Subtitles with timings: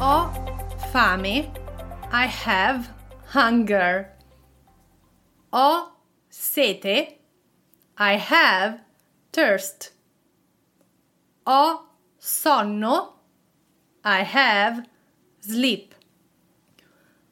[0.00, 0.30] Ho
[0.92, 1.50] fame.
[2.12, 2.90] I have
[3.26, 4.12] hunger.
[5.52, 5.88] Ho
[6.30, 7.18] sete.
[7.96, 8.80] I have
[9.32, 9.90] thirst.
[11.46, 11.80] Ho
[12.20, 13.14] sonno.
[14.04, 14.86] I have
[15.40, 15.96] sleep.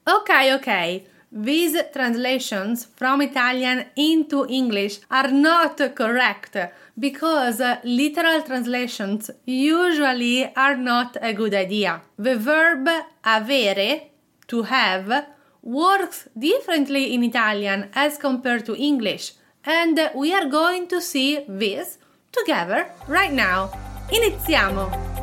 [0.08, 1.06] Okay, okay.
[1.36, 6.56] These translations from Italian into English are not correct
[6.98, 12.00] because uh, literal translations usually are not a good idea.
[12.18, 12.88] The verb
[13.22, 14.04] avere,
[14.48, 15.26] to have,
[15.62, 21.98] works differently in Italian as compared to English, and we are going to see this
[22.32, 23.68] together right now.
[24.08, 25.15] Iniziamo!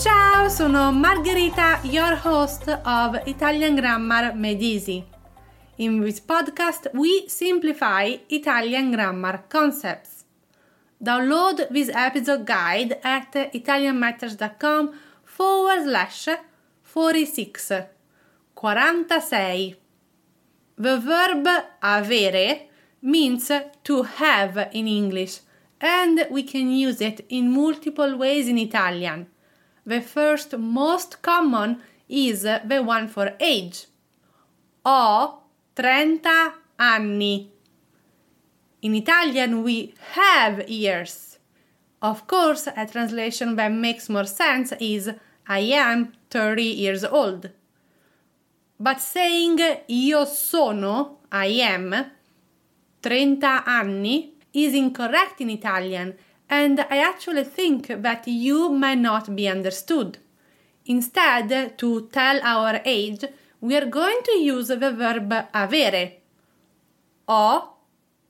[0.00, 5.04] Ciao, sono Margherita, your host of Italian Grammar Made Easy.
[5.76, 10.24] In this podcast, we simplify Italian grammar concepts.
[10.98, 14.90] Download this episode guide at italianmatters.com
[15.22, 16.28] forward slash
[16.82, 17.72] 46
[18.56, 19.76] 46.
[20.78, 21.46] The verb
[21.82, 22.68] avere
[23.02, 23.52] means
[23.84, 25.40] to have in English,
[25.78, 29.26] and we can use it in multiple ways in Italian.
[29.90, 33.86] The first most common is the one for age.
[34.86, 35.42] Ho
[35.74, 36.20] 30
[36.78, 37.50] anni.
[38.82, 41.40] In Italian we have years.
[42.00, 45.10] Of course, a translation that makes more sense is
[45.48, 47.50] I am 30 years old.
[48.78, 52.12] But saying io sono, I am,
[53.02, 56.14] 30 anni is incorrect in Italian
[56.50, 60.18] and I actually think that you may not be understood.
[60.84, 63.24] Instead, to tell our age,
[63.60, 66.14] we are going to use the verb avere.
[67.28, 67.76] Ho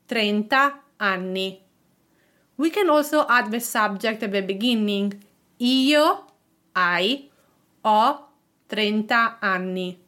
[0.07, 0.49] 30
[1.01, 1.63] anni.
[2.59, 5.23] We can also add the subject at the beginning.
[5.59, 6.27] Io,
[6.77, 7.31] I,
[7.83, 8.27] ho
[8.69, 9.07] 30
[9.41, 9.99] anni.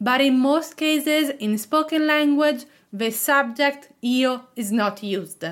[0.00, 5.44] But in most cases, in spoken language, the subject io is not used.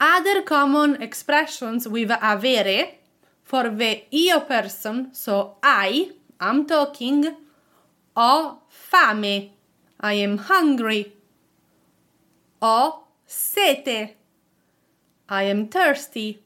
[0.00, 2.94] Other common expressions with avere
[3.44, 7.36] for the io person, so I, I'm talking,
[8.16, 9.50] ho fame,
[10.00, 11.12] I am hungry.
[12.62, 14.16] Ho sete,
[15.28, 16.42] I am thirsty.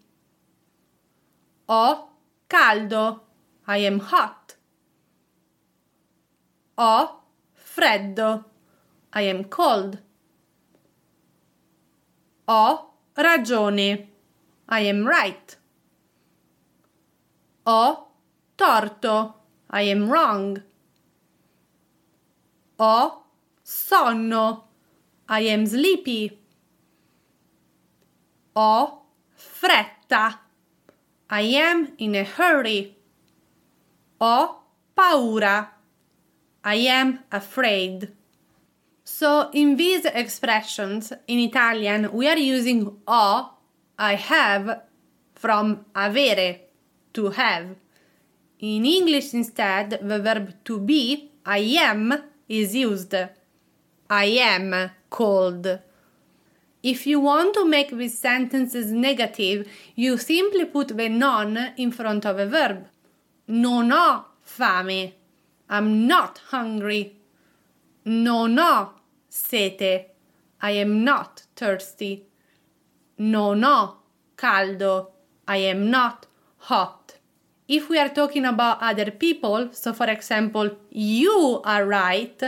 [1.68, 2.08] Ho
[2.48, 3.20] caldo,
[3.68, 4.56] I am hot.
[6.76, 7.20] Ho
[7.56, 8.44] freddo,
[9.12, 9.98] I am cold.
[12.48, 14.08] Ho ragione.
[14.68, 15.56] I am right.
[17.66, 18.08] Ho
[18.56, 19.34] torto.
[19.70, 20.62] I am wrong.
[22.78, 23.22] Ho
[23.62, 24.64] sonno.
[25.28, 26.38] I am sleepy.
[28.54, 29.02] Ho
[29.36, 30.38] fretta.
[31.30, 32.96] I am in a hurry.
[34.20, 34.62] Ho
[34.94, 35.68] paura.
[36.62, 38.12] I am afraid.
[39.04, 43.50] So in these expressions in Italian we are using ho,
[43.98, 44.82] I have,
[45.34, 46.60] from avere,
[47.12, 47.76] to have.
[48.60, 52.14] In English instead the verb to be, I am,
[52.48, 53.14] is used.
[54.08, 55.80] I am cold.
[56.82, 62.24] If you want to make these sentences negative, you simply put the non in front
[62.24, 62.86] of a verb.
[63.48, 65.12] Non ho fame.
[65.68, 67.16] I'm not hungry.
[68.06, 68.92] Non ho
[69.28, 70.10] sete.
[70.60, 72.26] I am not thirsty.
[73.18, 73.96] Non ho
[74.36, 75.12] caldo.
[75.48, 76.26] I am not
[76.58, 77.18] hot.
[77.66, 82.38] If we are talking about other people, so for example, you are right,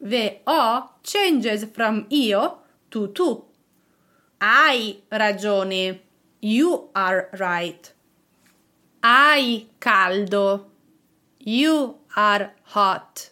[0.00, 2.58] the o changes from io
[2.92, 3.44] to tu.
[4.40, 5.98] Hai ragione.
[6.40, 7.92] You are right.
[9.02, 10.66] Hai caldo.
[11.40, 13.31] You are hot.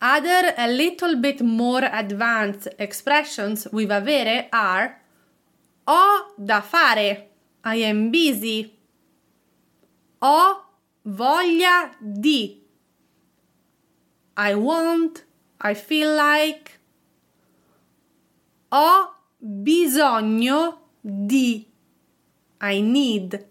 [0.00, 5.00] Other a little bit more advanced expressions with avere are
[5.86, 7.26] ho da fare,
[7.64, 8.72] I am busy.
[10.22, 10.64] Ho
[11.04, 12.62] voglia di.
[14.36, 15.24] I want,
[15.60, 16.78] I feel like.
[18.72, 21.66] Ho bisogno di.
[22.62, 23.46] I need.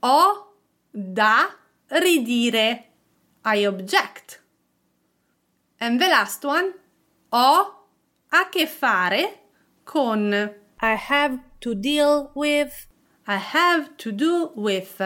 [0.00, 0.52] Ho
[0.90, 1.48] da
[1.88, 2.93] ridire.
[3.44, 4.40] I object.
[5.80, 6.72] And the last one,
[7.32, 7.74] ho
[8.32, 9.40] a che fare
[9.84, 10.32] con
[10.80, 12.86] I have to deal with,
[13.26, 15.00] I have to do with.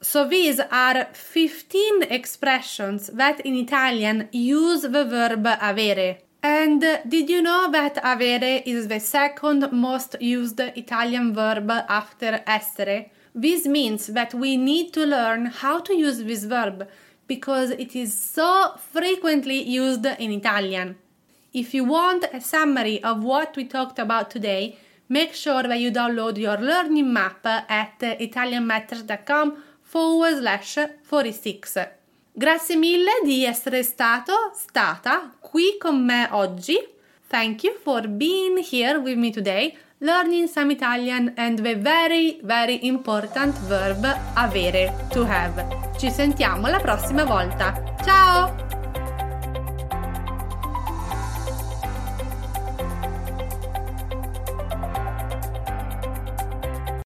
[0.00, 6.18] So these are 15 expressions that in Italian use the verb avere.
[6.42, 13.10] And did you know that avere is the second most used Italian verb after essere?
[13.40, 16.88] This means that we need to learn how to use this verb
[17.28, 20.96] because it is so frequently used in Italian.
[21.52, 24.76] If you want a summary of what we talked about today,
[25.08, 31.78] make sure that you download your learning map at italianmatters.com forward slash 46.
[32.32, 36.76] Grazie mille di essere stato, stata qui con me oggi.
[37.28, 42.78] Thank you for being here with me today, learning some Italian and the very, very
[42.86, 44.04] important verb
[44.34, 45.66] avere, to have.
[45.96, 47.96] Ci sentiamo la prossima volta.
[48.04, 48.67] Ciao!